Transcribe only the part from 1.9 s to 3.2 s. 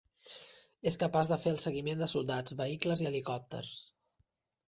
de soldats, vehicles i